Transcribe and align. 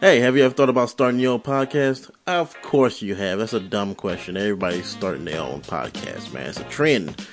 Hey, 0.00 0.20
have 0.20 0.36
you 0.36 0.44
ever 0.44 0.54
thought 0.54 0.68
about 0.68 0.90
starting 0.90 1.18
your 1.18 1.32
own 1.32 1.40
podcast? 1.40 2.08
Of 2.28 2.54
course 2.62 3.02
you 3.02 3.16
have. 3.16 3.40
That's 3.40 3.52
a 3.52 3.58
dumb 3.58 3.96
question. 3.96 4.36
Everybody's 4.36 4.86
starting 4.86 5.24
their 5.24 5.40
own 5.40 5.60
podcast, 5.62 6.32
man. 6.32 6.50
It's 6.50 6.60
a 6.60 6.64
trend. 6.64 7.26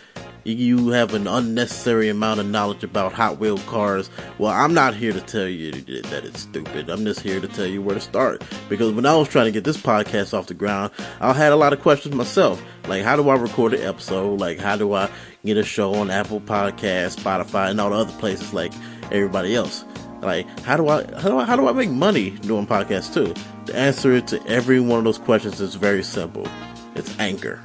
You 0.45 0.89
have 0.89 1.13
an 1.13 1.27
unnecessary 1.27 2.09
amount 2.09 2.39
of 2.39 2.47
knowledge 2.47 2.83
about 2.83 3.13
Hot 3.13 3.37
Wheel 3.37 3.59
cars. 3.59 4.09
Well, 4.39 4.51
I'm 4.51 4.73
not 4.73 4.95
here 4.95 5.13
to 5.13 5.21
tell 5.21 5.47
you 5.47 5.73
that 5.73 6.25
it's 6.25 6.39
stupid. 6.39 6.89
I'm 6.89 7.05
just 7.05 7.19
here 7.19 7.39
to 7.39 7.47
tell 7.47 7.67
you 7.67 7.83
where 7.83 7.93
to 7.93 8.01
start. 8.01 8.43
Because 8.67 8.93
when 8.93 9.05
I 9.05 9.15
was 9.15 9.29
trying 9.29 9.45
to 9.45 9.51
get 9.51 9.63
this 9.63 9.77
podcast 9.77 10.33
off 10.35 10.47
the 10.47 10.55
ground, 10.55 10.91
I 11.19 11.33
had 11.33 11.51
a 11.51 11.55
lot 11.55 11.71
of 11.71 11.81
questions 11.81 12.15
myself. 12.15 12.63
Like, 12.87 13.03
how 13.03 13.15
do 13.15 13.29
I 13.29 13.35
record 13.35 13.75
an 13.75 13.83
episode? 13.83 14.39
Like, 14.39 14.57
how 14.57 14.75
do 14.75 14.91
I 14.93 15.11
get 15.45 15.57
a 15.57 15.63
show 15.63 15.93
on 15.93 16.09
Apple 16.09 16.41
Podcasts, 16.41 17.19
Spotify, 17.19 17.69
and 17.69 17.79
all 17.79 17.91
the 17.91 17.97
other 17.97 18.13
places 18.13 18.55
like 18.55 18.73
everybody 19.11 19.53
else? 19.53 19.85
Like, 20.21 20.47
how 20.61 20.77
do 20.77 20.87
I 20.87 21.03
how 21.19 21.29
do 21.29 21.37
I 21.37 21.45
how 21.45 21.55
do 21.55 21.67
I 21.67 21.73
make 21.73 21.89
money 21.89 22.31
doing 22.31 22.65
podcasts 22.65 23.13
too? 23.13 23.33
The 23.65 23.75
answer 23.75 24.21
to 24.21 24.47
every 24.47 24.79
one 24.79 24.99
of 24.99 25.05
those 25.05 25.17
questions 25.17 25.61
is 25.61 25.75
very 25.75 26.03
simple. 26.03 26.47
It's 26.95 27.17
Anchor. 27.19 27.61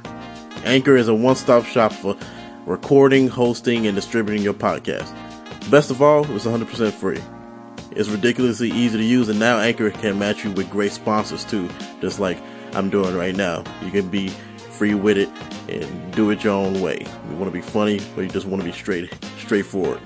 Anchor 0.63 0.95
is 0.95 1.07
a 1.07 1.13
one-stop 1.15 1.65
shop 1.65 1.91
for 1.91 2.15
recording, 2.65 3.27
hosting, 3.27 3.87
and 3.87 3.95
distributing 3.95 4.43
your 4.43 4.53
podcast. 4.53 5.11
Best 5.69 5.89
of 5.89 6.01
all, 6.01 6.29
it's 6.35 6.45
100% 6.45 6.91
free. 6.91 7.19
It's 7.91 8.09
ridiculously 8.09 8.69
easy 8.71 8.97
to 8.97 9.03
use, 9.03 9.29
and 9.29 9.39
now 9.39 9.59
Anchor 9.59 9.89
can 9.89 10.19
match 10.19 10.43
you 10.43 10.51
with 10.51 10.69
great 10.69 10.91
sponsors 10.91 11.43
too, 11.45 11.69
just 11.99 12.19
like 12.19 12.37
I'm 12.73 12.89
doing 12.89 13.15
right 13.15 13.35
now. 13.35 13.63
You 13.83 13.91
can 13.91 14.09
be 14.09 14.29
free 14.29 14.93
with 14.93 15.17
it 15.17 15.29
and 15.67 16.13
do 16.13 16.29
it 16.29 16.43
your 16.43 16.53
own 16.53 16.81
way. 16.81 17.05
You 17.29 17.35
want 17.35 17.45
to 17.45 17.51
be 17.51 17.61
funny, 17.61 17.99
or 18.15 18.23
you 18.23 18.29
just 18.29 18.45
want 18.45 18.61
to 18.61 18.65
be 18.65 18.71
straight, 18.71 19.13
straightforward. 19.39 19.99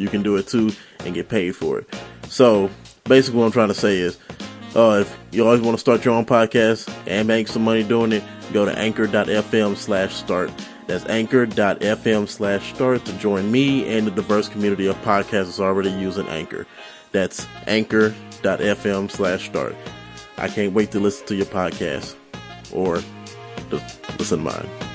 You 0.00 0.08
can 0.08 0.22
do 0.22 0.36
it 0.36 0.46
too 0.48 0.72
and 1.04 1.14
get 1.14 1.28
paid 1.28 1.54
for 1.54 1.78
it. 1.78 1.94
So 2.28 2.70
basically, 3.04 3.38
what 3.38 3.46
I'm 3.46 3.52
trying 3.52 3.68
to 3.68 3.74
say 3.74 3.98
is, 3.98 4.18
uh, 4.74 4.98
if 5.02 5.18
you 5.30 5.44
always 5.44 5.60
want 5.60 5.74
to 5.74 5.80
start 5.80 6.04
your 6.04 6.14
own 6.14 6.24
podcast 6.24 6.92
and 7.06 7.26
make 7.28 7.48
some 7.48 7.62
money 7.62 7.82
doing 7.82 8.12
it, 8.12 8.22
go 8.52 8.64
to 8.64 8.76
anchor.fm 8.78 9.76
slash 9.76 10.14
start. 10.14 10.50
That's 10.86 11.04
anchor.fm 11.06 12.28
slash 12.28 12.74
start 12.74 13.04
to 13.04 13.12
join 13.18 13.50
me 13.50 13.96
and 13.96 14.06
the 14.06 14.10
diverse 14.10 14.48
community 14.48 14.86
of 14.86 14.96
podcasters 15.02 15.60
already 15.60 15.90
using 15.90 16.26
Anchor. 16.28 16.66
That's 17.12 17.46
anchor.fm 17.66 19.10
slash 19.10 19.46
start. 19.46 19.76
I 20.36 20.48
can't 20.48 20.72
wait 20.72 20.90
to 20.92 21.00
listen 21.00 21.26
to 21.26 21.34
your 21.34 21.46
podcast 21.46 22.16
or 22.72 23.02
listen 24.18 24.38
to 24.38 24.44
mine. 24.44 24.89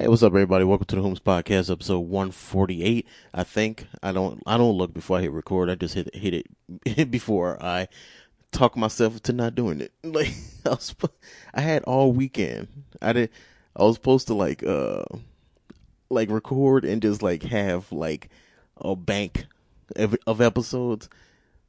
Hey, 0.00 0.08
what's 0.08 0.22
up, 0.22 0.32
everybody? 0.32 0.64
Welcome 0.64 0.86
to 0.86 0.96
the 0.96 1.02
Whomst 1.02 1.20
Podcast, 1.20 1.70
episode 1.70 1.98
one 1.98 2.30
forty 2.30 2.82
eight. 2.82 3.06
I 3.34 3.44
think 3.44 3.84
I 4.02 4.12
don't 4.12 4.42
I 4.46 4.56
don't 4.56 4.78
look 4.78 4.94
before 4.94 5.18
I 5.18 5.20
hit 5.20 5.30
record. 5.30 5.68
I 5.68 5.74
just 5.74 5.92
hit 5.92 6.14
hit 6.14 6.46
it 6.86 7.10
before 7.10 7.62
I 7.62 7.86
talk 8.50 8.78
myself 8.78 9.22
to 9.24 9.34
not 9.34 9.54
doing 9.54 9.82
it. 9.82 9.92
Like 10.02 10.32
I 10.64 10.70
was, 10.70 10.94
I 11.52 11.60
had 11.60 11.82
all 11.82 12.12
weekend. 12.12 12.68
I 13.02 13.12
did. 13.12 13.30
I 13.76 13.82
was 13.82 13.96
supposed 13.96 14.28
to 14.28 14.34
like 14.34 14.62
uh 14.62 15.04
like 16.08 16.30
record 16.30 16.86
and 16.86 17.02
just 17.02 17.22
like 17.22 17.42
have 17.42 17.92
like 17.92 18.30
a 18.78 18.96
bank 18.96 19.44
of, 19.96 20.16
of 20.26 20.40
episodes 20.40 21.10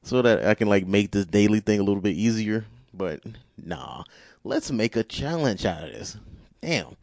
so 0.03 0.21
that 0.21 0.45
I 0.45 0.53
can 0.53 0.69
like 0.69 0.87
make 0.87 1.11
this 1.11 1.25
daily 1.25 1.59
thing 1.59 1.81
a 1.81 1.83
little 1.83 2.01
bit 2.01 2.15
easier. 2.15 2.63
But 2.93 3.23
nah, 3.61 4.05
let's 4.45 4.71
make 4.71 4.95
a 4.95 5.03
challenge 5.03 5.65
out 5.65 5.83
of 5.83 5.91
this. 5.91 6.15
Damn. 6.61 6.95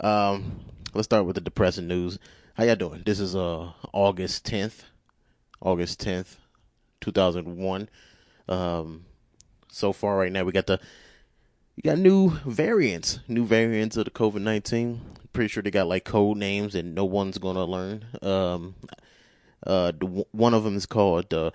Um, 0.00 0.60
let's 0.94 1.06
start 1.06 1.26
with 1.26 1.34
the 1.34 1.40
depressing 1.40 1.88
news. 1.88 2.18
How 2.54 2.64
y'all 2.64 2.76
doing? 2.76 3.02
This 3.04 3.18
is 3.18 3.34
uh 3.34 3.72
August 3.92 4.44
tenth, 4.44 4.84
August 5.60 5.98
tenth, 5.98 6.36
two 7.00 7.10
thousand 7.10 7.56
one. 7.56 7.88
Um, 8.48 9.06
so 9.70 9.92
far 9.92 10.16
right 10.16 10.30
now 10.30 10.44
we 10.44 10.52
got 10.52 10.66
the 10.66 10.78
we 11.76 11.82
got 11.82 11.98
new 11.98 12.30
variants, 12.46 13.18
new 13.26 13.44
variants 13.44 13.96
of 13.96 14.04
the 14.04 14.10
COVID 14.12 14.40
nineteen. 14.40 15.00
Pretty 15.32 15.48
sure 15.48 15.62
they 15.62 15.70
got 15.70 15.88
like 15.88 16.04
code 16.04 16.36
names 16.36 16.76
and 16.76 16.94
no 16.94 17.04
one's 17.04 17.38
gonna 17.38 17.64
learn. 17.64 18.04
Um, 18.22 18.76
uh, 19.66 19.92
the, 19.98 20.24
one 20.30 20.54
of 20.54 20.62
them 20.62 20.76
is 20.76 20.86
called 20.86 21.34
uh, 21.34 21.50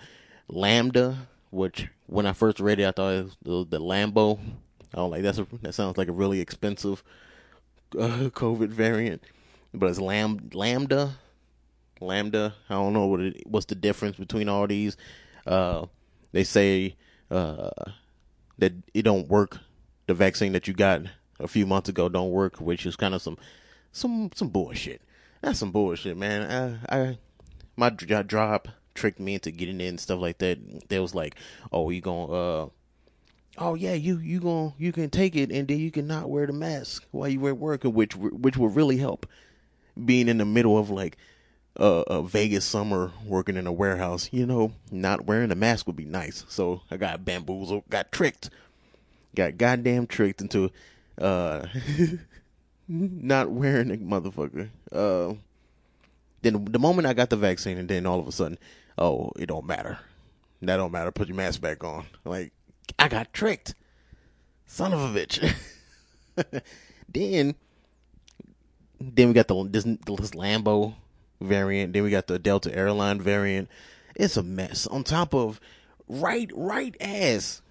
Lambda, 0.48 1.28
which 1.50 1.88
when 2.06 2.26
I 2.26 2.34
first 2.34 2.60
read 2.60 2.78
it, 2.78 2.86
I 2.86 2.92
thought 2.92 3.14
it 3.14 3.24
was 3.24 3.36
the, 3.42 3.78
the 3.78 3.80
Lambo. 3.82 4.38
I 4.92 4.98
don't 4.98 5.10
like 5.10 5.22
that's 5.22 5.38
a, 5.38 5.46
that 5.62 5.74
sounds 5.74 5.96
like 5.96 6.08
a 6.08 6.12
really 6.12 6.40
expensive 6.40 7.02
uh, 7.98 8.30
COVID 8.30 8.68
variant, 8.68 9.22
but 9.72 9.90
it's 9.90 10.00
lam- 10.00 10.50
lambda, 10.52 11.16
lambda. 12.00 12.54
I 12.68 12.74
don't 12.74 12.92
know 12.92 13.06
what 13.06 13.20
it, 13.20 13.46
what's 13.46 13.66
the 13.66 13.74
difference 13.74 14.16
between 14.16 14.48
all 14.48 14.66
these. 14.66 14.96
Uh, 15.46 15.86
they 16.32 16.44
say 16.44 16.96
uh, 17.30 17.70
that 18.58 18.72
it 18.92 19.02
don't 19.02 19.28
work. 19.28 19.58
The 20.06 20.14
vaccine 20.14 20.52
that 20.52 20.68
you 20.68 20.74
got 20.74 21.02
a 21.40 21.48
few 21.48 21.66
months 21.66 21.88
ago 21.88 22.08
don't 22.08 22.30
work, 22.30 22.60
which 22.60 22.84
is 22.86 22.96
kind 22.96 23.14
of 23.14 23.22
some 23.22 23.38
some 23.92 24.30
some 24.34 24.48
bullshit. 24.48 25.00
That's 25.40 25.58
some 25.58 25.72
bullshit, 25.72 26.16
man. 26.16 26.80
I, 26.88 26.96
I 26.96 27.18
my 27.76 27.90
drop 27.90 28.68
tricked 28.94 29.20
me 29.20 29.34
into 29.34 29.50
getting 29.50 29.80
in 29.80 29.88
and 29.88 30.00
stuff 30.00 30.20
like 30.20 30.38
that. 30.38 30.88
They 30.88 30.98
was 30.98 31.14
like, 31.14 31.36
"Oh, 31.72 31.90
you 31.90 32.00
gonna 32.00 32.32
uh." 32.32 32.68
Oh 33.58 33.74
yeah, 33.74 33.94
you 33.94 34.18
you 34.18 34.40
going 34.40 34.72
you 34.78 34.92
can 34.92 35.10
take 35.10 35.36
it 35.36 35.50
and 35.50 35.68
then 35.68 35.78
you 35.78 35.90
can 35.90 36.06
not 36.06 36.30
wear 36.30 36.46
the 36.46 36.52
mask 36.52 37.04
while 37.10 37.28
you 37.28 37.46
at 37.48 37.58
work, 37.58 37.84
which 37.84 38.16
which 38.16 38.56
will 38.56 38.68
really 38.68 38.98
help. 38.98 39.26
Being 40.02 40.28
in 40.28 40.38
the 40.38 40.44
middle 40.44 40.76
of 40.76 40.90
like 40.90 41.16
uh, 41.78 42.02
a 42.06 42.22
Vegas 42.22 42.64
summer 42.64 43.12
working 43.24 43.56
in 43.56 43.66
a 43.66 43.72
warehouse, 43.72 44.28
you 44.32 44.46
know, 44.46 44.72
not 44.90 45.26
wearing 45.26 45.50
a 45.50 45.56
mask 45.56 45.86
would 45.86 45.96
be 45.96 46.04
nice. 46.04 46.44
So 46.48 46.82
I 46.90 46.96
got 46.96 47.24
bamboozled, 47.24 47.84
got 47.90 48.10
tricked, 48.10 48.50
got 49.34 49.56
goddamn 49.58 50.06
tricked 50.06 50.40
into 50.40 50.70
uh 51.20 51.66
not 52.88 53.50
wearing 53.50 53.90
a 53.90 53.96
motherfucker. 53.96 54.70
Uh, 54.92 55.34
then 56.42 56.64
the 56.66 56.78
moment 56.78 57.06
I 57.06 57.14
got 57.14 57.30
the 57.30 57.36
vaccine, 57.36 57.78
and 57.78 57.88
then 57.88 58.06
all 58.06 58.20
of 58.20 58.28
a 58.28 58.32
sudden, 58.32 58.58
oh, 58.98 59.30
it 59.36 59.46
don't 59.46 59.66
matter. 59.66 59.98
That 60.62 60.76
don't 60.76 60.92
matter. 60.92 61.10
Put 61.10 61.28
your 61.28 61.36
mask 61.36 61.60
back 61.60 61.84
on. 61.84 62.06
Like 62.24 62.52
I 62.98 63.08
got 63.08 63.32
tricked. 63.32 63.74
Son 64.66 64.92
of 64.92 65.00
a 65.00 65.18
bitch. 65.18 65.54
then, 67.08 67.54
then 69.00 69.28
we 69.28 69.34
got 69.34 69.48
the 69.48 69.68
this, 69.68 69.84
this 69.84 70.30
Lambo 70.30 70.94
variant. 71.40 71.92
Then 71.92 72.02
we 72.02 72.10
got 72.10 72.26
the 72.26 72.38
Delta 72.38 72.74
airline 72.74 73.20
variant. 73.20 73.68
It's 74.14 74.36
a 74.36 74.42
mess. 74.42 74.86
On 74.86 75.04
top 75.04 75.34
of 75.34 75.60
right, 76.08 76.50
right 76.54 76.96
as, 77.00 77.62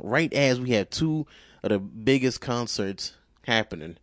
right 0.00 0.32
as 0.32 0.60
we 0.60 0.70
had 0.70 0.90
two 0.90 1.26
of 1.62 1.70
the 1.70 1.78
biggest 1.78 2.40
concerts 2.40 3.14
happening. 3.44 3.96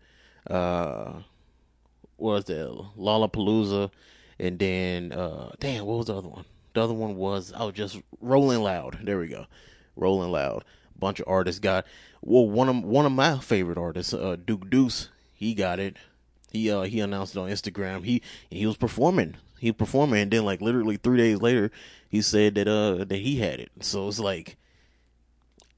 Uh, 0.50 1.22
what 2.18 2.34
was 2.34 2.46
the 2.46 2.86
Lollapalooza, 2.98 3.92
and 4.40 4.58
then 4.60 5.12
uh, 5.12 5.52
damn, 5.60 5.86
what 5.86 5.98
was 5.98 6.08
the 6.08 6.16
other 6.16 6.30
one? 6.30 6.46
The 6.74 6.84
other 6.84 6.94
one 6.94 7.16
was 7.16 7.54
oh, 7.56 7.72
just 7.72 8.00
Rolling 8.22 8.62
Loud. 8.62 9.00
There 9.04 9.20
we 9.20 9.28
go. 9.28 9.46
Rolling 9.98 10.32
Loud. 10.32 10.64
Bunch 10.98 11.20
of 11.20 11.28
artists 11.28 11.60
got 11.60 11.86
well 12.22 12.50
one 12.50 12.70
of 12.70 12.84
one 12.84 13.06
of 13.06 13.12
my 13.12 13.38
favorite 13.40 13.78
artists, 13.78 14.14
uh, 14.14 14.36
Duke 14.44 14.70
Deuce, 14.70 15.10
he 15.34 15.54
got 15.54 15.80
it. 15.80 15.98
He 16.52 16.72
uh 16.72 16.84
he 16.84 17.00
announced 17.00 17.36
it 17.36 17.40
on 17.40 17.50
Instagram. 17.50 18.04
He 18.04 18.22
he 18.50 18.66
was 18.66 18.78
performing. 18.78 19.36
He 19.60 19.72
performing 19.72 20.22
and 20.22 20.32
then 20.32 20.46
like 20.46 20.62
literally 20.62 20.98
three 20.98 21.18
days 21.18 21.42
later 21.42 21.72
he 22.10 22.22
said 22.22 22.56
that 22.56 22.68
uh 22.68 23.04
that 23.06 23.18
he 23.18 23.38
had 23.40 23.60
it. 23.60 23.72
So 23.82 24.08
it's 24.08 24.20
like 24.20 24.58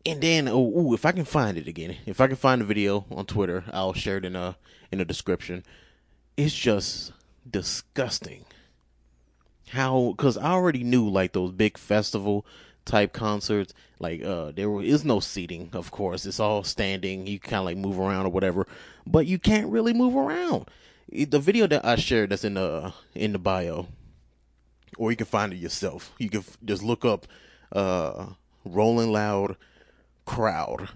and 0.06 0.22
then 0.22 0.48
oh 0.48 0.80
ooh, 0.80 0.94
if 0.94 1.06
I 1.06 1.12
can 1.12 1.26
find 1.26 1.58
it 1.58 1.68
again, 1.68 1.98
if 2.06 2.22
I 2.22 2.28
can 2.28 2.36
find 2.36 2.62
the 2.62 2.66
video 2.66 3.06
on 3.12 3.26
Twitter, 3.26 3.66
I'll 3.74 3.94
share 3.94 4.18
it 4.18 4.26
in 4.26 4.36
a 4.36 4.58
in 4.92 5.00
the 5.00 5.06
description. 5.06 5.64
It's 6.38 6.56
just 6.56 7.12
disgusting 7.50 8.46
how 9.70 10.14
because 10.16 10.38
I 10.38 10.52
already 10.52 10.84
knew 10.84 11.08
like 11.10 11.34
those 11.34 11.52
big 11.52 11.78
festival 11.78 12.46
type 12.90 13.14
concerts. 13.14 13.74
Like 14.00 14.24
uh 14.24 14.52
there 14.52 14.82
is 14.82 15.06
no 15.06 15.20
seating, 15.20 15.70
of 15.74 15.92
course. 15.92 16.26
It's 16.26 16.40
all 16.40 16.64
standing. 16.64 17.28
You 17.28 17.40
kind 17.40 17.60
of 17.60 17.66
like 17.66 17.78
move 17.78 18.00
around 18.00 18.26
or 18.26 18.30
whatever, 18.30 18.68
but 19.06 19.28
you 19.28 19.40
can't 19.40 19.72
really 19.72 19.94
move 19.94 20.16
around. 20.16 20.68
The 21.12 21.40
video 21.40 21.68
that 21.68 21.86
I 21.86 21.96
shared 21.96 22.32
that's 22.32 22.44
in 22.44 22.56
the 22.56 22.94
in 23.14 23.34
the 23.34 23.40
bio, 23.40 23.88
or 24.98 25.12
you 25.12 25.18
can 25.18 25.26
find 25.26 25.54
it 25.54 25.58
yourself. 25.58 26.14
You 26.18 26.30
can 26.30 26.44
just 26.66 26.84
look 26.84 27.06
up 27.06 27.28
uh 27.72 28.28
Rolling 28.66 29.12
Loud 29.12 29.56
crowd, 30.26 30.90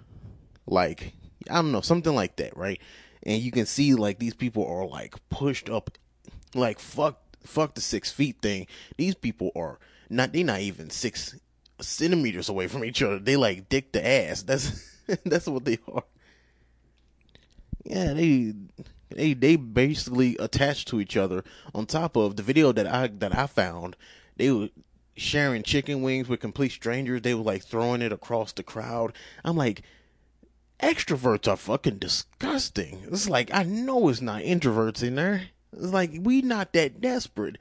like 0.65 1.13
I 1.49 1.55
don't 1.55 1.71
know 1.71 1.81
something 1.81 2.15
like 2.15 2.35
that, 2.37 2.55
right? 2.57 2.79
And 3.23 3.41
you 3.41 3.51
can 3.51 3.65
see 3.65 3.93
like 3.93 4.19
these 4.19 4.33
people 4.33 4.65
are 4.65 4.85
like 4.85 5.15
pushed 5.29 5.69
up, 5.69 5.91
like 6.55 6.79
fuck 6.79 7.19
fuck 7.43 7.75
the 7.75 7.81
six 7.81 8.11
feet 8.11 8.41
thing. 8.41 8.67
These 8.97 9.15
people 9.15 9.51
are 9.55 9.79
not 10.09 10.33
they 10.33 10.43
not 10.43 10.61
even 10.61 10.89
six 10.89 11.35
centimeters 11.79 12.49
away 12.49 12.67
from 12.67 12.83
each 12.83 13.01
other. 13.01 13.19
They 13.19 13.35
like 13.35 13.69
dick 13.69 13.91
the 13.91 14.05
ass. 14.05 14.43
That's 14.43 14.97
that's 15.25 15.47
what 15.47 15.65
they 15.65 15.79
are. 15.87 16.03
Yeah, 17.83 18.13
they 18.13 18.53
They 19.09 19.33
they 19.33 19.55
basically 19.55 20.37
attached 20.37 20.87
to 20.89 20.99
each 20.99 21.17
other. 21.17 21.43
On 21.73 21.85
top 21.85 22.15
of 22.15 22.35
the 22.35 22.43
video 22.43 22.71
that 22.71 22.87
I 22.87 23.07
that 23.07 23.37
I 23.37 23.47
found, 23.47 23.95
they 24.37 24.51
were 24.51 24.69
sharing 25.15 25.63
chicken 25.63 26.01
wings 26.01 26.27
with 26.27 26.39
complete 26.39 26.71
strangers. 26.71 27.21
They 27.21 27.33
were 27.33 27.43
like 27.43 27.63
throwing 27.63 28.01
it 28.01 28.11
across 28.11 28.51
the 28.51 28.63
crowd. 28.63 29.13
I'm 29.43 29.55
like, 29.55 29.83
extroverts 30.79 31.47
are 31.47 31.57
fucking 31.57 31.97
disgusting. 31.99 33.03
It's 33.07 33.29
like 33.29 33.53
I 33.53 33.63
know 33.63 34.09
it's 34.09 34.21
not 34.21 34.41
introverts 34.41 35.03
in 35.03 35.15
there. 35.15 35.49
It's 35.71 35.91
like 35.93 36.11
we 36.19 36.41
not 36.41 36.73
that 36.73 37.01
desperate 37.01 37.57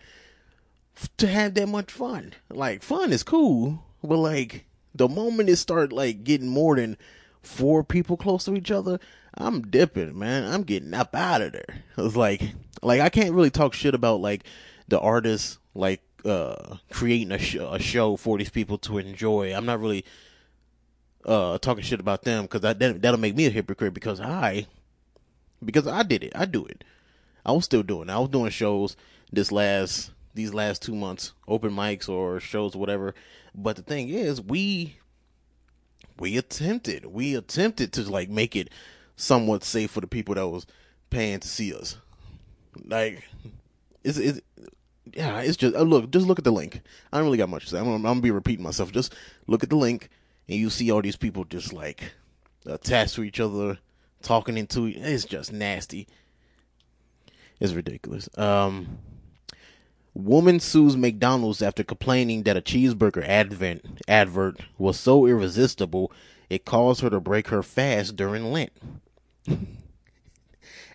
to 1.17 1.27
have 1.27 1.55
that 1.55 1.69
much 1.69 1.91
fun. 1.91 2.35
Like 2.51 2.83
fun 2.83 3.13
is 3.13 3.23
cool, 3.23 3.85
but 4.03 4.19
like 4.19 4.67
the 4.95 5.09
moment 5.09 5.49
it 5.49 5.57
start 5.57 5.93
like 5.93 6.25
getting 6.25 6.49
more 6.49 6.77
than 6.77 6.97
four 7.43 7.83
people 7.83 8.17
close 8.17 8.45
to 8.45 8.55
each 8.55 8.71
other, 8.71 9.01
I'm 9.35 9.63
dipping, 9.63 10.19
man. 10.19 10.45
I'm 10.45 10.63
getting 10.63 10.95
up 10.95 11.15
out 11.15 11.43
of 11.43 11.53
there. 11.53 11.83
It's 11.97 12.17
like 12.17 12.43
like 12.83 13.01
I 13.01 13.09
can't 13.09 13.35
really 13.35 13.51
talk 13.51 13.75
shit 13.75 13.95
about 13.95 14.21
like 14.21 14.45
the 14.89 15.01
artists 15.01 15.59
like 15.75 16.03
uh 16.25 16.77
creating 16.91 17.33
a, 17.33 17.39
sh- 17.39 17.57
a 17.61 17.79
show 17.79 18.17
for 18.17 18.39
these 18.39 18.51
people 18.51 18.79
to 18.79 18.99
enjoy. 18.99 19.55
I'm 19.55 19.67
not 19.67 19.81
really 19.81 20.05
uh 21.25 21.59
talking 21.59 21.85
shit 21.85 22.01
about 22.01 22.23
them 22.23 22.45
because 22.45 22.61
that 22.63 22.79
that'll 22.79 23.21
make 23.21 23.37
me 23.37 23.47
a 23.47 23.51
hypocrite 23.51 23.95
because 23.95 24.21
I 24.21 24.67
because 25.65 25.87
I 25.87 26.03
did 26.03 26.25
it. 26.25 26.33
I 26.35 26.45
do 26.45 26.65
it. 26.67 26.85
I 27.45 27.53
was 27.53 27.65
still 27.65 27.83
doing. 27.83 28.09
It. 28.09 28.13
I 28.13 28.19
was 28.19 28.29
doing 28.29 28.51
shows 28.51 28.97
this 29.33 29.51
last 29.51 30.12
these 30.35 30.55
last 30.55 30.83
two 30.83 30.95
months, 30.95 31.33
open 31.47 31.73
mics 31.73 32.09
or 32.09 32.41
shows, 32.41 32.75
or 32.75 32.79
whatever. 32.79 33.15
But 33.55 33.77
the 33.77 33.83
thing 33.83 34.09
is, 34.09 34.41
we 34.41 34.97
we 36.19 36.37
attempted, 36.37 37.07
we 37.07 37.35
attempted 37.35 37.93
to 37.95 38.03
like 38.11 38.29
make 38.29 38.57
it 38.57 38.71
somewhat 39.17 39.65
safe 39.65 39.91
for 39.91 40.01
the 40.01 40.07
people 40.07 40.35
that 40.35 40.49
was 40.49 40.67
paying 41.11 41.41
to 41.41 41.49
see 41.49 41.75
us. 41.75 41.97
Like, 42.85 43.23
it's 44.03 44.19
it's 44.19 44.41
yeah, 45.13 45.41
it's 45.41 45.57
just 45.57 45.75
uh, 45.75 45.83
look, 45.83 46.11
just 46.11 46.27
look 46.27 46.39
at 46.39 46.45
the 46.45 46.53
link. 46.53 46.81
I 47.13 47.19
don't 47.19 47.27
really 47.27 47.39
got 47.39 47.49
much 47.49 47.65
to 47.65 47.71
say. 47.71 47.79
I'm, 47.79 47.89
I'm, 47.89 48.03
gonna 48.03 48.21
be 48.21 48.31
repeating 48.31 48.65
myself. 48.65 48.93
Just 48.93 49.15
look 49.47 49.63
at 49.63 49.71
the 49.71 49.77
link, 49.77 50.09
and 50.49 50.59
you 50.59 50.71
see 50.71 50.91
all 50.91 51.03
these 51.03 51.17
people 51.17 51.45
just 51.45 51.73
like 51.73 52.13
attached 52.67 53.15
to 53.17 53.23
each 53.23 53.41
other, 53.41 53.79
talking 54.23 54.57
into 54.57 54.87
it. 54.87 54.97
It's 54.97 55.25
just 55.25 55.53
nasty. 55.53 56.09
It's 57.61 57.75
ridiculous. 57.75 58.29
Um, 58.39 58.99
woman 60.15 60.61
sues 60.61 60.97
McDonald's 60.97 61.63
after 61.63 61.83
complaining 61.83 62.43
that 62.43 62.57
a 62.57 62.61
cheeseburger 62.61 63.27
advent 63.27 64.01
advert 64.07 64.61
was 64.79 64.99
so 64.99 65.27
irresistible 65.27 66.13
it 66.53 66.67
caused 66.67 67.01
her 67.01 67.09
to 67.09 67.19
break 67.19 67.49
her 67.49 67.63
fast 67.63 68.15
during 68.15 68.53
Lent. 68.53 68.73
and 69.47 69.67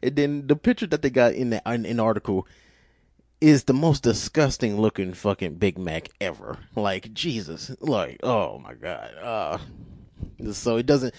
then 0.01 0.45
the 0.45 0.55
picture 0.55 0.85
that 0.85 1.01
they 1.01 1.09
got 1.09 1.33
in 1.33 1.49
the 1.49 1.61
in, 1.65 1.83
in 1.83 1.99
article 1.99 2.47
is 3.41 3.63
the 3.63 3.73
most 3.73 4.03
disgusting 4.03 4.79
looking 4.79 5.13
fucking 5.13 5.55
Big 5.55 5.79
Mac 5.79 6.09
ever. 6.21 6.59
Like 6.75 7.11
Jesus, 7.11 7.71
like 7.79 8.19
oh 8.21 8.59
my 8.59 8.75
god. 8.75 9.15
Uh, 9.19 9.57
so 10.51 10.77
it 10.77 10.85
doesn't. 10.85 11.15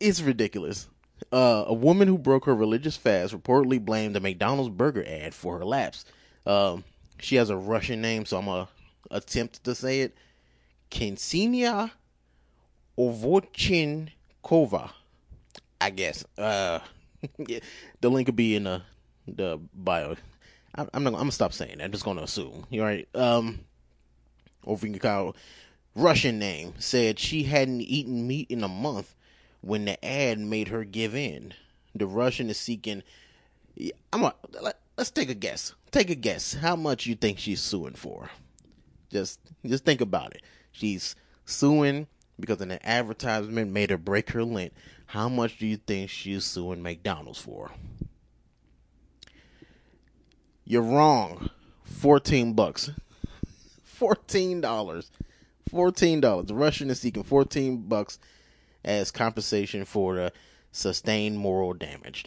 It's 0.00 0.22
ridiculous. 0.22 0.88
Uh, 1.30 1.64
a 1.66 1.74
woman 1.74 2.08
who 2.08 2.16
broke 2.16 2.46
her 2.46 2.54
religious 2.54 2.96
fast 2.96 3.34
reportedly 3.34 3.84
blamed 3.84 4.16
the 4.16 4.20
McDonald's 4.20 4.70
burger 4.70 5.04
ad 5.06 5.34
for 5.34 5.58
her 5.58 5.64
lapse. 5.66 6.06
Um, 6.46 6.84
she 7.18 7.36
has 7.36 7.50
a 7.50 7.56
Russian 7.56 8.00
name, 8.00 8.24
so 8.24 8.38
I'm 8.38 8.46
gonna 8.46 8.68
attempt 9.10 9.64
to 9.64 9.74
say 9.74 10.00
it. 10.00 10.14
Ksenia 10.90 11.90
Ovochinkova. 12.98 14.90
I 15.80 15.90
guess. 15.90 16.24
Uh, 16.36 16.80
the 17.38 18.10
link 18.10 18.28
will 18.28 18.34
be 18.34 18.56
in 18.56 18.64
the 18.64 18.82
the 19.26 19.60
bio. 19.74 20.16
I'm, 20.74 20.88
I'm 20.92 21.04
not. 21.04 21.14
I'm 21.14 21.20
gonna 21.20 21.32
stop 21.32 21.52
saying 21.52 21.78
that. 21.78 21.84
I'm 21.84 21.92
just 21.92 22.04
gonna 22.04 22.22
assume. 22.22 22.66
You 22.70 22.82
right? 22.82 23.08
Um, 23.14 23.60
Ovochinkova, 24.66 25.34
Russian 25.94 26.38
name, 26.38 26.74
said 26.78 27.18
she 27.18 27.44
hadn't 27.44 27.80
eaten 27.82 28.26
meat 28.26 28.50
in 28.50 28.62
a 28.64 28.68
month 28.68 29.14
when 29.60 29.84
the 29.84 30.02
ad 30.04 30.38
made 30.38 30.68
her 30.68 30.84
give 30.84 31.14
in. 31.14 31.54
The 31.94 32.06
Russian 32.06 32.50
is 32.50 32.58
seeking. 32.58 33.02
I'm. 34.12 34.24
A, 34.24 34.34
let's 35.00 35.10
take 35.10 35.30
a 35.30 35.34
guess. 35.34 35.72
Take 35.90 36.10
a 36.10 36.14
guess. 36.14 36.52
How 36.52 36.76
much 36.76 37.06
you 37.06 37.14
think 37.14 37.38
she's 37.38 37.62
suing 37.62 37.94
for? 37.94 38.28
Just, 39.10 39.40
just 39.64 39.82
think 39.82 40.02
about 40.02 40.34
it. 40.34 40.42
She's 40.72 41.16
suing 41.46 42.06
because 42.38 42.60
an 42.60 42.78
advertisement 42.84 43.72
made 43.72 43.88
her 43.88 43.96
break 43.96 44.28
her 44.32 44.44
Lent. 44.44 44.74
How 45.06 45.26
much 45.30 45.56
do 45.56 45.66
you 45.66 45.78
think 45.78 46.10
she's 46.10 46.44
suing 46.44 46.82
McDonald's 46.82 47.40
for? 47.40 47.70
You're 50.64 50.82
wrong. 50.82 51.48
Fourteen 51.82 52.52
bucks. 52.52 52.90
Fourteen 53.82 54.60
dollars. 54.60 55.10
Fourteen 55.70 56.20
dollars. 56.20 56.46
The 56.46 56.54
Russian 56.54 56.90
is 56.90 57.00
seeking 57.00 57.22
fourteen 57.22 57.88
bucks 57.88 58.18
as 58.84 59.10
compensation 59.10 59.86
for 59.86 60.14
the 60.14 60.32
sustained 60.72 61.38
moral 61.38 61.72
damage. 61.72 62.26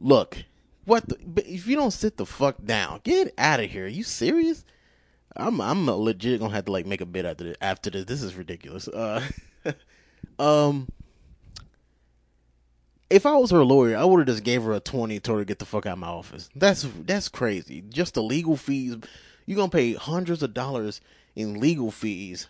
Look, 0.00 0.44
what? 0.84 1.08
The, 1.08 1.44
if 1.46 1.66
you 1.66 1.76
don't 1.76 1.90
sit 1.90 2.16
the 2.16 2.26
fuck 2.26 2.56
down, 2.64 3.00
get 3.04 3.32
out 3.38 3.60
of 3.60 3.70
here. 3.70 3.86
Are 3.86 3.88
you 3.88 4.02
serious? 4.02 4.64
I'm 5.36 5.60
I'm 5.60 5.86
legit 5.86 6.40
gonna 6.40 6.54
have 6.54 6.66
to 6.66 6.72
like 6.72 6.86
make 6.86 7.00
a 7.00 7.06
bit 7.06 7.24
after 7.24 7.44
this, 7.44 7.56
after 7.60 7.90
this. 7.90 8.04
This 8.04 8.22
is 8.22 8.34
ridiculous. 8.34 8.86
Uh, 8.88 9.22
um, 10.38 10.88
if 13.10 13.26
I 13.26 13.34
was 13.36 13.50
her 13.50 13.64
lawyer, 13.64 13.96
I 13.96 14.04
would 14.04 14.20
have 14.20 14.28
just 14.28 14.44
gave 14.44 14.62
her 14.62 14.72
a 14.72 14.80
twenty, 14.80 15.18
to 15.20 15.44
get 15.44 15.58
the 15.58 15.64
fuck 15.64 15.86
out 15.86 15.94
of 15.94 15.98
my 15.98 16.08
office. 16.08 16.50
That's 16.54 16.86
that's 17.00 17.28
crazy. 17.28 17.82
Just 17.88 18.14
the 18.14 18.22
legal 18.22 18.56
fees. 18.56 18.96
You're 19.46 19.56
gonna 19.56 19.70
pay 19.70 19.94
hundreds 19.94 20.42
of 20.42 20.54
dollars 20.54 21.00
in 21.34 21.58
legal 21.58 21.90
fees 21.90 22.48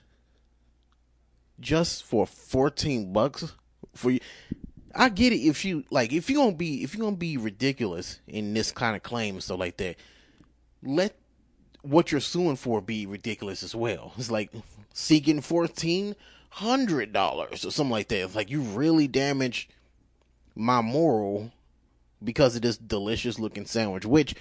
just 1.59 2.05
for 2.05 2.27
fourteen 2.27 3.13
bucks 3.13 3.55
for 3.95 4.11
you. 4.11 4.21
I 4.97 5.09
get 5.09 5.33
it 5.33 5.41
if 5.41 5.65
you 5.65 5.85
like 5.91 6.13
if 6.13 6.31
you're 6.31 6.43
gonna 6.43 6.57
be 6.57 6.83
if 6.83 6.95
you're 6.95 7.05
gonna 7.05 7.17
be 7.17 7.37
ridiculous 7.37 8.21
in 8.27 8.55
this 8.55 8.73
kind 8.73 8.97
of 8.97 9.03
claim 9.03 9.35
and 9.35 9.43
stuff 9.43 9.59
like 9.59 9.77
that, 9.79 9.97
let 10.83 11.17
what 11.83 12.11
you're 12.11 12.21
suing 12.21 12.57
for 12.57 12.81
be 12.81 13.07
ridiculous 13.07 13.63
as 13.63 13.75
well. 13.75 14.13
It's 14.17 14.31
like 14.31 14.51
seeking 14.93 15.41
fourteen 15.41 16.15
hundred 16.51 17.13
dollars 17.13 17.65
or 17.65 17.71
something 17.71 17.91
like 17.91 18.09
that. 18.09 18.23
It's 18.23 18.35
like 18.37 18.51
you 18.51 18.61
really 18.61 19.09
damaged 19.09 19.73
my 20.55 20.81
moral 20.81 21.53
because 22.23 22.57
of 22.57 22.63
this 22.63 22.77
delicious 22.77 23.39
looking 23.39 23.67
sandwich, 23.67 24.07
which 24.07 24.35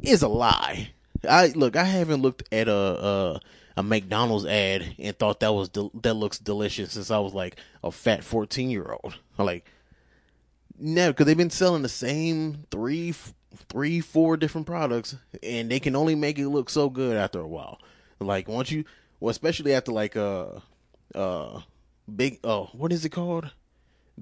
is 0.00 0.22
a 0.22 0.28
lie. 0.28 0.90
I 1.28 1.48
look, 1.48 1.76
I 1.76 1.84
haven't 1.84 2.22
looked 2.22 2.42
at 2.52 2.68
a 2.68 2.74
a, 2.74 3.40
a 3.76 3.82
McDonald's 3.82 4.44
ad 4.44 4.96
and 4.98 5.18
thought 5.18 5.40
that 5.40 5.54
was 5.54 5.70
that 5.70 6.14
looks 6.14 6.38
delicious 6.38 6.92
since 6.92 7.10
I 7.10 7.18
was 7.20 7.32
like 7.32 7.56
a 7.82 7.92
fat 7.92 8.24
fourteen 8.24 8.70
year 8.70 8.96
old. 9.02 9.16
Like 9.38 9.64
never, 10.78 11.12
because 11.12 11.26
they've 11.26 11.36
been 11.36 11.50
selling 11.50 11.82
the 11.82 11.88
same 11.88 12.64
three 12.70 13.14
three, 13.68 14.00
four 14.00 14.36
different 14.36 14.66
products, 14.66 15.16
and 15.42 15.70
they 15.70 15.80
can 15.80 15.96
only 15.96 16.14
make 16.14 16.38
it 16.38 16.48
look 16.48 16.70
so 16.70 16.88
good 16.88 17.16
after 17.16 17.40
a 17.40 17.46
while. 17.46 17.78
Like 18.20 18.48
once 18.48 18.70
you, 18.70 18.84
well, 19.20 19.30
especially 19.30 19.74
after 19.74 19.92
like 19.92 20.16
uh, 20.16 20.60
uh, 21.14 21.60
big, 22.14 22.40
oh, 22.44 22.64
uh, 22.64 22.66
what 22.72 22.92
is 22.92 23.04
it 23.04 23.10
called? 23.10 23.50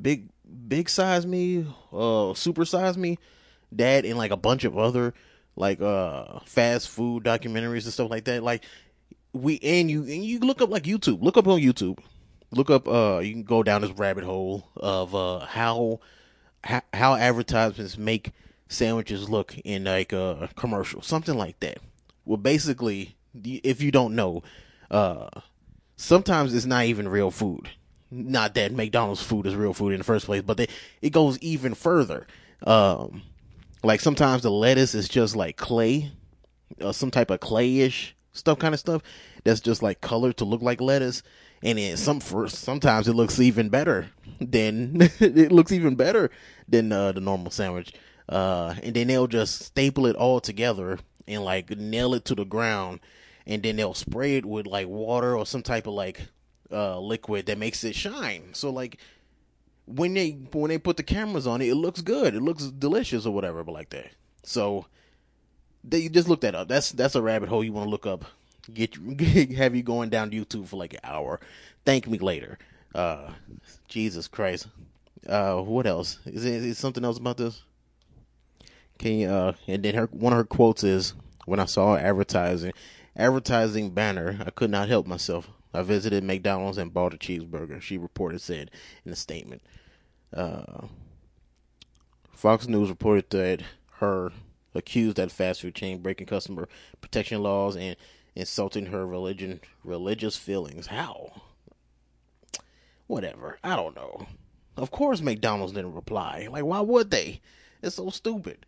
Big, 0.01 0.29
big 0.69 0.89
size 0.89 1.27
me, 1.27 1.67
uh, 1.93 2.35
super 2.35 2.65
size 2.65 2.97
me, 2.97 3.19
that, 3.73 4.05
and 4.05 4.17
like 4.17 4.31
a 4.31 4.37
bunch 4.37 4.65
of 4.65 4.79
other 4.79 5.15
like 5.57 5.81
uh 5.81 6.39
fast 6.47 6.89
food 6.89 7.25
documentaries 7.25 7.85
and 7.85 7.93
stuff 7.93 8.11
like 8.11 8.25
that. 8.25 8.43
Like 8.43 8.65
we 9.33 9.59
and 9.63 9.91
you 9.91 10.03
and 10.03 10.25
you 10.25 10.41
look 10.41 10.63
up 10.63 10.71
like 10.71 10.85
YouTube, 10.85 11.23
look 11.23 11.37
up 11.37 11.47
on 11.49 11.61
YouTube, 11.61 11.99
look 12.51 12.71
up 12.71 12.89
uh, 12.89 13.21
you 13.23 13.33
can 13.33 13.43
go 13.43 13.63
down 13.63 13.83
this 13.83 13.91
rabbit 13.93 14.25
hole 14.25 14.69
of 14.77 15.15
uh 15.15 15.41
how 15.41 16.01
how, 16.65 16.83
how 16.93 17.15
advertisements 17.15 17.97
make 17.99 18.33
sandwiches 18.69 19.29
look 19.29 19.57
in 19.65 19.85
like 19.85 20.13
a 20.13 20.49
commercial, 20.57 21.03
something 21.03 21.37
like 21.37 21.59
that. 21.61 21.79
Well, 22.25 22.37
basically, 22.37 23.17
if 23.45 23.83
you 23.83 23.91
don't 23.91 24.15
know, 24.15 24.43
uh, 24.91 25.29
sometimes 25.97 26.55
it's 26.55 26.67
not 26.67 26.85
even 26.85 27.09
real 27.09 27.31
food. 27.31 27.71
Not 28.11 28.55
that 28.55 28.73
McDonald's 28.73 29.23
food 29.23 29.47
is 29.47 29.55
real 29.55 29.75
food 29.75 29.93
in 29.93 29.99
the 29.99 30.05
first 30.05 30.27
place, 30.27 30.43
but 30.43 30.57
they, 30.57 30.69
it 31.01 31.11
goes 31.11 31.39
even 31.39 31.75
further. 31.75 32.27
Um, 32.67 33.23
like 33.83 34.01
sometimes 34.01 34.43
the 34.43 34.51
lettuce 34.51 34.95
is 34.95 35.09
just 35.09 35.37
like 35.37 35.57
clay, 35.57 36.11
uh, 36.81 36.93
some 36.93 37.11
type 37.11 37.31
of 37.31 37.41
clayish 37.41 38.13
stuff, 38.33 38.59
kind 38.59 38.75
of 38.75 38.81
stuff 38.81 39.03
that's 39.45 39.61
just 39.61 39.83
like 39.83 40.01
colored 40.01 40.37
to 40.39 40.45
look 40.45 40.63
like 40.63 40.81
lettuce. 40.81 41.23
And 41.63 41.79
then 41.79 41.97
some 41.97 42.21
for 42.21 42.49
sometimes 42.49 43.07
it 43.07 43.15
looks 43.15 43.39
even 43.39 43.69
better 43.69 44.11
than 44.41 44.97
it 45.21 45.53
looks 45.53 45.73
even 45.73 45.95
better 45.95 46.31
than 46.69 46.91
uh, 46.93 47.13
the 47.13 47.21
normal 47.21 47.51
sandwich. 47.51 47.93
Uh, 48.29 48.75
and 48.83 48.95
then 48.95 49.09
they'll 49.09 49.27
just 49.27 49.63
staple 49.63 50.07
it 50.07 50.17
all 50.17 50.41
together 50.41 50.99
and 51.27 51.45
like 51.45 51.71
nail 51.71 52.15
it 52.15 52.25
to 52.27 52.35
the 52.35 52.45
ground, 52.45 53.01
and 53.47 53.63
then 53.63 53.77
they'll 53.77 53.95
spray 53.95 54.37
it 54.37 54.47
with 54.47 54.67
like 54.67 54.89
water 54.89 55.37
or 55.37 55.45
some 55.45 55.63
type 55.63 55.87
of 55.87 55.95
like 55.95 56.29
uh 56.73 56.99
liquid 56.99 57.47
that 57.47 57.59
makes 57.59 57.85
it 57.85 57.95
shine. 57.95 58.55
So 58.55 58.71
like 58.71 58.99
when 59.87 60.15
they 60.15 60.31
when 60.53 60.69
they 60.69 60.79
put 60.79 60.97
the 60.97 61.03
cameras 61.03 61.47
on 61.47 61.61
it, 61.61 61.69
it 61.69 61.75
looks 61.75 62.01
good. 62.01 62.35
It 62.35 62.43
looks 62.43 62.65
delicious 62.67 63.27
or 63.27 63.35
whatever, 63.35 63.65
but 63.65 63.73
like 63.73 63.91
that. 63.91 64.11
So 64.43 64.87
they 65.85 66.09
just 66.09 66.29
look 66.29 66.41
that 66.43 66.55
up. 66.55 66.69
That's 66.69 66.93
that's 66.93 67.15
a 67.15 67.23
rabbit 67.23 67.49
hole 67.49 67.65
you 67.65 67.73
want 67.73 67.87
to 67.87 67.91
look 67.91 68.07
up. 68.07 68.25
Get 68.75 68.97
have 69.53 69.75
you 69.75 69.83
going 69.83 70.11
down 70.11 70.31
to 70.31 70.45
YouTube 70.45 70.69
for 70.69 70.77
like 70.77 70.95
an 70.95 71.01
hour. 71.05 71.41
Thank 71.85 72.07
me 72.07 72.19
later. 72.19 72.59
Uh, 72.95 73.31
Jesus 73.89 74.29
Christ. 74.29 74.67
Uh, 75.29 75.57
what 75.57 75.87
else? 75.87 76.19
Is 76.27 76.45
there 76.45 76.55
is 76.55 76.79
something 76.79 77.05
else 77.05 77.19
about 77.19 77.37
this? 77.37 77.63
Can 78.99 79.13
you, 79.13 79.29
uh, 79.29 79.53
and 79.67 79.83
then 79.83 79.95
her 79.95 80.07
one 80.13 80.33
of 80.33 80.39
her 80.39 80.45
quotes 80.45 80.85
is 80.85 81.15
when 81.47 81.61
I 81.61 81.65
saw 81.65 81.97
advertising 81.97 82.73
advertising 83.17 83.91
banner, 83.91 84.39
I 84.45 84.51
could 84.51 84.71
not 84.71 84.89
help 84.89 85.07
myself. 85.07 85.49
I 85.73 85.83
visited 85.83 86.25
McDonald's 86.25 86.79
and 86.79 86.93
bought 86.93 87.15
a 87.15 87.17
cheeseburger. 87.17 87.81
She 87.81 87.97
reported 87.97 88.41
said 88.41 88.71
in 89.05 89.13
a 89.13 89.17
statement. 89.17 89.63
Uh, 90.35 90.87
Fox 92.33 92.67
News 92.67 92.89
reported 92.89 93.31
that 93.31 93.63
her 93.99 94.33
accused 94.75 95.17
that 95.17 95.33
fast 95.33 95.61
food 95.61 95.75
chain 95.75 95.99
breaking 95.99 96.27
customer 96.27 96.69
protection 97.01 97.43
laws 97.43 97.77
and 97.77 97.97
insulting 98.41 98.87
her 98.87 99.07
religion 99.07 99.61
religious 99.85 100.37
feelings. 100.37 100.87
How? 100.87 101.43
Whatever. 103.07 103.59
I 103.63 103.77
don't 103.77 103.95
know. 103.95 104.27
Of 104.77 104.91
course 104.91 105.21
McDonald's 105.21 105.73
didn't 105.73 105.95
reply. 105.95 106.49
Like 106.51 106.65
why 106.65 106.81
would 106.81 107.11
they? 107.11 107.41
It's 107.83 107.97
so 107.97 108.11
stupid. 108.11 108.67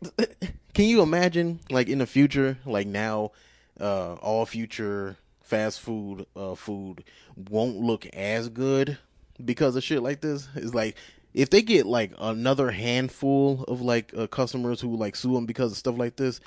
Can 0.74 0.86
you 0.86 1.02
imagine 1.02 1.60
like 1.70 1.88
in 1.88 1.98
the 1.98 2.06
future, 2.06 2.58
like 2.64 2.86
now, 2.86 3.32
uh 3.80 4.14
all 4.14 4.46
future 4.46 5.16
fast 5.42 5.80
food 5.80 6.26
uh 6.36 6.54
food 6.54 7.04
won't 7.50 7.76
look 7.76 8.06
as 8.06 8.48
good 8.48 8.98
because 9.44 9.76
of 9.76 9.82
shit 9.82 10.02
like 10.02 10.20
this? 10.20 10.48
It's 10.54 10.74
like 10.74 10.96
if 11.34 11.50
they 11.50 11.62
get 11.62 11.86
like 11.86 12.12
another 12.18 12.70
handful 12.70 13.64
of 13.64 13.80
like 13.80 14.12
uh, 14.16 14.26
customers 14.26 14.80
who 14.80 14.96
like 14.96 15.16
sue 15.16 15.34
them 15.34 15.46
because 15.46 15.72
of 15.72 15.78
stuff 15.78 15.98
like 15.98 16.16
this, 16.16 16.40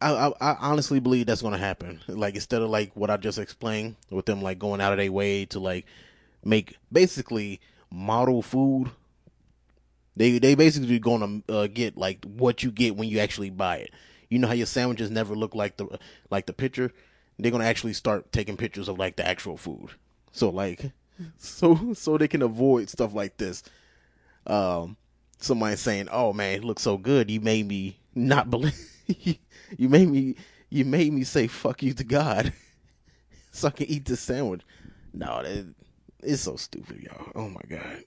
I, 0.00 0.10
I, 0.10 0.32
I 0.40 0.56
honestly 0.60 1.00
believe 1.00 1.26
that's 1.26 1.42
gonna 1.42 1.58
happen. 1.58 2.00
Like 2.08 2.34
instead 2.34 2.62
of 2.62 2.70
like 2.70 2.94
what 2.94 3.10
I 3.10 3.16
just 3.16 3.38
explained 3.38 3.96
with 4.10 4.26
them 4.26 4.42
like 4.42 4.58
going 4.58 4.80
out 4.80 4.92
of 4.92 4.98
their 4.98 5.12
way 5.12 5.46
to 5.46 5.60
like 5.60 5.86
make 6.44 6.76
basically 6.92 7.60
model 7.90 8.42
food. 8.42 8.90
They 10.16 10.38
they 10.38 10.54
basically 10.54 10.98
gonna 10.98 11.42
uh, 11.48 11.66
get 11.66 11.96
like 11.96 12.24
what 12.24 12.62
you 12.62 12.70
get 12.70 12.96
when 12.96 13.08
you 13.08 13.18
actually 13.18 13.50
buy 13.50 13.78
it. 13.78 13.90
You 14.28 14.38
know 14.38 14.48
how 14.48 14.54
your 14.54 14.66
sandwiches 14.66 15.10
never 15.10 15.34
look 15.34 15.54
like 15.54 15.76
the 15.76 15.98
like 16.30 16.46
the 16.46 16.52
picture. 16.52 16.92
They're 17.38 17.50
gonna 17.50 17.64
actually 17.64 17.92
start 17.92 18.32
taking 18.32 18.56
pictures 18.56 18.88
of 18.88 18.98
like 18.98 19.16
the 19.16 19.26
actual 19.26 19.56
food. 19.56 19.90
So 20.32 20.50
like, 20.50 20.92
so 21.38 21.92
so 21.94 22.18
they 22.18 22.28
can 22.28 22.42
avoid 22.42 22.88
stuff 22.88 23.14
like 23.14 23.36
this 23.36 23.62
um, 24.46 24.96
somebody 25.38 25.76
saying, 25.76 26.08
"Oh 26.10 26.32
man, 26.32 26.56
it 26.56 26.64
looks 26.64 26.82
so 26.82 26.96
good," 26.96 27.30
you 27.30 27.40
made 27.40 27.66
me 27.66 27.98
not 28.14 28.50
believe. 28.50 28.92
you 29.76 29.88
made 29.88 30.08
me. 30.08 30.36
You 30.68 30.84
made 30.84 31.12
me 31.12 31.24
say 31.24 31.46
"fuck 31.46 31.82
you" 31.82 31.94
to 31.94 32.04
God, 32.04 32.52
so 33.52 33.68
I 33.68 33.70
can 33.70 33.86
eat 33.86 34.04
this 34.04 34.20
sandwich. 34.20 34.62
No, 35.12 35.42
that 35.42 35.74
it's 36.22 36.42
so 36.42 36.56
stupid, 36.56 37.02
y'all. 37.02 37.30
Oh 37.34 37.48
my 37.48 37.62
god. 37.68 38.04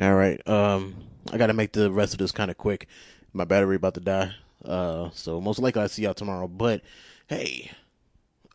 All 0.00 0.14
right, 0.14 0.46
um, 0.48 0.94
I 1.32 1.38
gotta 1.38 1.52
make 1.52 1.72
the 1.72 1.90
rest 1.90 2.12
of 2.12 2.18
this 2.18 2.32
kind 2.32 2.50
of 2.50 2.58
quick. 2.58 2.88
My 3.32 3.44
battery 3.44 3.76
about 3.76 3.94
to 3.94 4.00
die, 4.00 4.32
uh, 4.64 5.10
so 5.12 5.40
most 5.40 5.58
likely 5.58 5.82
I'll 5.82 5.88
see 5.88 6.02
y'all 6.02 6.14
tomorrow. 6.14 6.48
But 6.48 6.82
hey, 7.26 7.70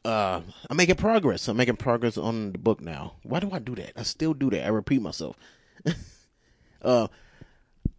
uh, 0.06 0.42
I'm 0.70 0.78
making 0.78 0.96
progress. 0.96 1.48
I'm 1.48 1.58
making 1.58 1.78
progress 1.78 2.18
on 2.18 2.52
the 2.52 2.58
book 2.58 2.82
now. 2.82 3.14
Why 3.24 3.40
do 3.40 3.50
I 3.52 3.60
do 3.60 3.76
that? 3.76 3.94
I 3.96 4.04
still 4.04 4.34
do 4.34 4.50
that. 4.50 4.66
I 4.66 4.70
repeat 4.70 5.02
myself. 5.02 5.38
uh, 6.82 7.08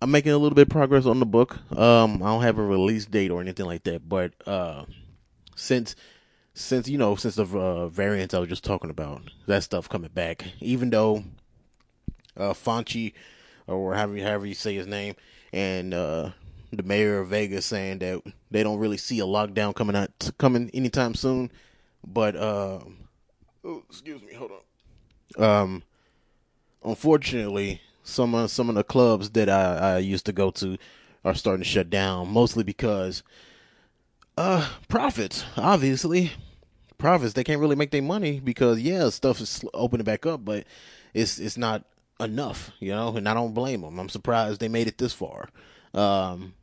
I'm 0.04 0.10
making 0.10 0.32
a 0.32 0.36
little 0.36 0.54
bit 0.54 0.66
of 0.66 0.68
progress 0.68 1.06
on 1.06 1.18
the 1.18 1.24
book. 1.24 1.56
Um, 1.74 2.22
I 2.22 2.26
don't 2.26 2.42
have 2.42 2.58
a 2.58 2.62
release 2.62 3.06
date 3.06 3.30
or 3.30 3.40
anything 3.40 3.64
like 3.64 3.84
that, 3.84 4.06
but 4.06 4.34
uh, 4.46 4.84
since 5.56 5.96
since 6.52 6.90
you 6.90 6.98
know 6.98 7.16
since 7.16 7.36
the 7.36 7.46
uh, 7.46 7.88
variants 7.88 8.34
I 8.34 8.38
was 8.38 8.50
just 8.50 8.64
talking 8.64 8.90
about, 8.90 9.22
that 9.46 9.62
stuff 9.62 9.88
coming 9.88 10.10
back. 10.10 10.44
Even 10.60 10.90
though 10.90 11.24
uh, 12.36 12.52
Fauci 12.52 13.14
or 13.66 13.94
however 13.94 14.18
however 14.18 14.44
you 14.44 14.52
say 14.52 14.74
his 14.74 14.86
name 14.86 15.14
and 15.54 15.94
uh, 15.94 16.32
the 16.70 16.82
mayor 16.82 17.20
of 17.20 17.28
Vegas 17.28 17.64
saying 17.64 18.00
that 18.00 18.20
they 18.50 18.62
don't 18.62 18.78
really 18.78 18.98
see 18.98 19.20
a 19.20 19.24
lockdown 19.24 19.74
coming 19.74 19.96
out 19.96 20.10
coming 20.36 20.68
anytime 20.74 21.14
soon 21.14 21.50
but 22.06 22.36
um, 22.36 22.98
oh, 23.64 23.82
excuse 23.88 24.20
me, 24.20 24.34
hold 24.34 24.50
on. 25.38 25.42
Um, 25.42 25.82
unfortunately, 26.84 27.80
some 28.04 28.34
of 28.34 28.50
some 28.50 28.68
of 28.68 28.76
the 28.76 28.84
clubs 28.84 29.30
that 29.30 29.48
I, 29.48 29.94
I 29.94 29.98
used 29.98 30.26
to 30.26 30.32
go 30.32 30.50
to 30.52 30.78
are 31.24 31.34
starting 31.34 31.64
to 31.64 31.68
shut 31.68 31.90
down, 31.90 32.28
mostly 32.28 32.62
because 32.62 33.22
uh 34.38 34.68
profits. 34.88 35.44
Obviously, 35.56 36.32
profits. 36.98 37.32
They 37.32 37.44
can't 37.44 37.60
really 37.60 37.76
make 37.76 37.90
their 37.90 38.02
money 38.02 38.38
because 38.38 38.80
yeah, 38.80 39.08
stuff 39.08 39.40
is 39.40 39.64
opening 39.74 40.04
back 40.04 40.26
up, 40.26 40.44
but 40.44 40.64
it's 41.12 41.38
it's 41.38 41.56
not 41.56 41.84
enough, 42.20 42.70
you 42.78 42.92
know. 42.92 43.16
And 43.16 43.28
I 43.28 43.34
don't 43.34 43.54
blame 43.54 43.80
them. 43.80 43.98
I'm 43.98 44.08
surprised 44.08 44.60
they 44.60 44.68
made 44.68 44.86
it 44.86 44.98
this 44.98 45.12
far. 45.12 45.48
Um, 45.92 46.54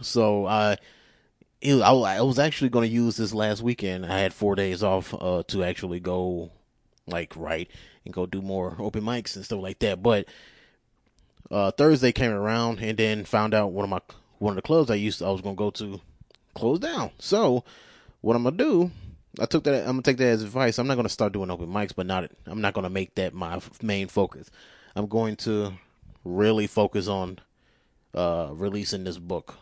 so 0.00 0.46
I 0.46 0.78
it, 1.60 1.80
I, 1.80 1.92
I, 1.92 2.20
was 2.20 2.38
actually 2.38 2.70
going 2.70 2.88
to 2.88 2.94
use 2.94 3.16
this 3.16 3.34
last 3.34 3.62
weekend. 3.62 4.06
I 4.06 4.18
had 4.18 4.32
four 4.32 4.54
days 4.54 4.82
off 4.82 5.14
uh, 5.14 5.42
to 5.48 5.64
actually 5.64 6.00
go, 6.00 6.50
like, 7.08 7.34
right 7.36 7.70
and 8.08 8.14
go 8.14 8.26
do 8.26 8.42
more 8.42 8.74
open 8.80 9.04
mics 9.04 9.36
and 9.36 9.44
stuff 9.44 9.60
like 9.60 9.78
that. 9.80 10.02
But 10.02 10.26
uh, 11.50 11.70
Thursday 11.70 12.10
came 12.10 12.32
around 12.32 12.80
and 12.80 12.98
then 12.98 13.24
found 13.24 13.54
out 13.54 13.72
one 13.72 13.84
of 13.84 13.90
my 13.90 14.00
one 14.38 14.52
of 14.52 14.56
the 14.56 14.62
clubs 14.62 14.90
I 14.90 14.94
used 14.94 15.18
to, 15.18 15.26
I 15.26 15.30
was 15.30 15.42
to 15.42 15.54
go 15.54 15.70
to 15.70 16.00
closed 16.54 16.82
down. 16.82 17.10
So 17.18 17.64
what 18.20 18.34
I'm 18.34 18.42
gonna 18.44 18.56
do? 18.56 18.90
I 19.40 19.46
took 19.46 19.64
that. 19.64 19.80
I'm 19.80 19.92
gonna 19.92 20.02
take 20.02 20.16
that 20.18 20.26
as 20.26 20.42
advice. 20.42 20.78
I'm 20.78 20.86
not 20.86 20.96
gonna 20.96 21.08
start 21.08 21.32
doing 21.32 21.50
open 21.50 21.68
mics, 21.68 21.94
but 21.94 22.06
not. 22.06 22.30
I'm 22.46 22.60
not 22.60 22.74
gonna 22.74 22.90
make 22.90 23.14
that 23.16 23.34
my 23.34 23.60
main 23.82 24.08
focus. 24.08 24.50
I'm 24.96 25.06
going 25.06 25.36
to 25.36 25.74
really 26.24 26.66
focus 26.66 27.08
on 27.08 27.38
uh, 28.14 28.48
releasing 28.52 29.04
this 29.04 29.18
book, 29.18 29.56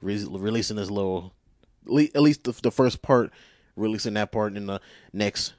re- 0.00 0.26
releasing 0.28 0.76
this 0.76 0.90
little 0.90 1.32
at 1.86 2.22
least 2.22 2.44
the, 2.44 2.52
the 2.62 2.70
first 2.70 3.02
part, 3.02 3.32
releasing 3.76 4.14
that 4.14 4.32
part 4.32 4.56
in 4.56 4.66
the 4.66 4.80
next 5.12 5.54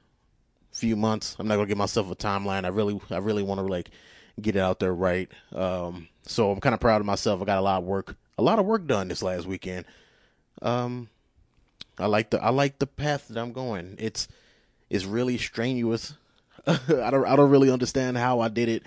few 0.72 0.96
months. 0.96 1.36
I'm 1.40 1.48
not 1.48 1.56
gonna 1.56 1.68
give 1.68 1.78
myself 1.78 2.10
a 2.12 2.16
timeline. 2.16 2.66
I 2.66 2.70
really, 2.70 3.00
I 3.10 3.18
really 3.18 3.44
want 3.44 3.60
to 3.60 3.66
like 3.66 3.92
get 4.40 4.56
it 4.56 4.60
out 4.60 4.80
there 4.80 4.94
right. 4.94 5.30
Um, 5.54 6.08
so 6.24 6.52
I'm 6.52 6.60
kind 6.60 6.74
of 6.74 6.80
proud 6.80 7.02
of 7.02 7.06
myself. 7.06 7.42
I 7.42 7.46
got 7.46 7.58
a 7.58 7.62
lot 7.62 7.80
of 7.80 7.84
work, 7.84 8.16
a 8.38 8.44
lot 8.44 8.60
of 8.60 8.66
work 8.66 8.88
done 8.88 9.08
this 9.08 9.24
last 9.24 9.46
weekend. 9.46 9.86
Um, 10.62 11.10
I 11.98 12.06
like 12.08 12.30
the, 12.30 12.42
I 12.42 12.50
like 12.50 12.80
the 12.80 12.88
path 12.88 13.28
that 13.28 13.40
I'm 13.40 13.52
going. 13.52 13.96
It's, 14.00 14.28
it's 14.90 15.06
really 15.06 15.38
strenuous. 15.38 16.14
I 16.68 16.78
don't, 16.88 17.26
I 17.26 17.36
don't 17.36 17.50
really 17.50 17.72
understand 17.72 18.18
how 18.18 18.40
I 18.40 18.48
did 18.48 18.70
it. 18.70 18.84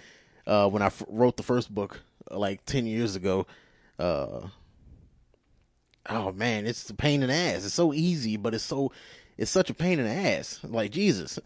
Uh, 0.47 0.69
when 0.69 0.83
I 0.83 0.87
f- 0.87 1.03
wrote 1.09 1.37
the 1.37 1.43
first 1.43 1.75
book 1.75 2.01
like 2.31 2.65
10 2.67 2.87
years 2.87 3.17
ago, 3.17 3.47
uh, 3.99 4.41
oh 6.09 6.33
man, 6.33 6.67
it's 6.67 6.89
a 6.91 6.95
pain 6.95 7.23
in 7.23 7.29
the 7.29 7.35
ass. 7.35 7.65
It's 7.65 7.75
so 7.75 7.93
easy, 7.93 8.37
but 8.37 8.55
it's 8.55 8.65
so 8.65 8.93
it's 9.37 9.51
such 9.51 9.71
a 9.71 9.75
pain 9.75 9.99
in 9.99 10.05
the 10.07 10.13
ass. 10.13 10.61
Like 10.63 10.91
Jesus. 10.91 11.39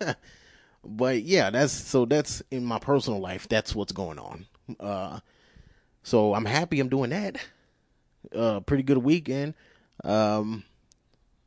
but 0.84 1.22
yeah, 1.22 1.50
that's 1.50 1.72
so 1.72 2.04
that's 2.04 2.42
in 2.50 2.64
my 2.64 2.78
personal 2.78 3.20
life. 3.20 3.48
That's 3.48 3.74
what's 3.74 3.92
going 3.92 4.18
on. 4.18 4.46
Uh, 4.78 5.20
so 6.02 6.34
I'm 6.34 6.44
happy 6.44 6.80
I'm 6.80 6.88
doing 6.88 7.10
that. 7.10 7.36
Uh, 8.34 8.60
pretty 8.60 8.82
good 8.82 8.98
weekend. 8.98 9.54
Um, 10.04 10.64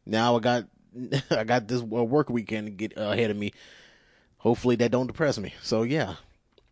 now 0.06 0.36
I 0.36 0.40
got 0.40 0.66
I 1.32 1.44
got 1.44 1.68
this 1.68 1.82
work 1.82 2.30
weekend 2.30 2.68
to 2.68 2.72
get 2.72 2.94
ahead 2.96 3.32
of 3.32 3.38
me. 3.38 3.54
Hopefully 4.38 4.76
that 4.78 4.92
don't 4.92 5.08
depress 5.08 5.38
me. 5.38 5.54
So 5.62 5.84
yeah, 5.84 6.16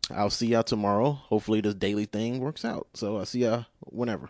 I'll 0.09 0.29
see 0.29 0.47
y'all 0.47 0.63
tomorrow. 0.63 1.11
Hopefully 1.11 1.61
this 1.61 1.75
daily 1.75 2.05
thing 2.05 2.39
works 2.39 2.65
out. 2.65 2.87
So 2.93 3.17
I'll 3.17 3.25
see 3.25 3.43
y'all 3.43 3.65
whenever. 3.79 4.29